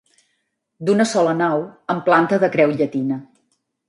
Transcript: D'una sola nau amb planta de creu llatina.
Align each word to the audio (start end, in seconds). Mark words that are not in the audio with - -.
D'una 0.89 1.05
sola 1.09 1.35
nau 1.41 1.61
amb 1.95 2.01
planta 2.07 2.39
de 2.45 2.49
creu 2.57 2.73
llatina. 2.81 3.19